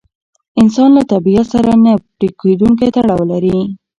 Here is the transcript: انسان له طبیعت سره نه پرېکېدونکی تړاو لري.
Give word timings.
انسان 0.61 0.89
له 0.97 1.03
طبیعت 1.13 1.47
سره 1.53 1.71
نه 1.85 1.93
پرېکېدونکی 2.17 2.87
تړاو 2.95 3.21
لري. 3.31 3.57